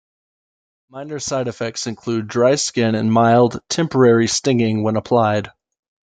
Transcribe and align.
Minor 0.89 1.19
side 1.19 1.47
effects 1.47 1.85
include 1.85 2.27
dry 2.27 2.55
skin 2.55 2.95
and 2.95 3.13
mild, 3.13 3.61
temporary 3.69 4.25
stinging 4.27 4.81
when 4.81 4.95
applied. 4.95 5.51